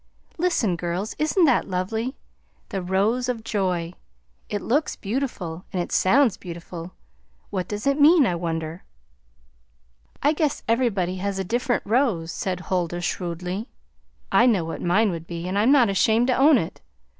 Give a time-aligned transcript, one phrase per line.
[0.39, 2.17] Listen, girls; isn't that lovely?
[2.69, 3.93] The Rose of Joy.
[4.49, 6.93] It looks beautiful, and it sounds beautiful.
[7.51, 8.83] What does it mean, I wonder?"
[10.23, 13.69] "I guess everybody has a different rose," said Huldah shrewdly.
[14.31, 16.81] "I know what mine would be, and I'm not ashamed to own it.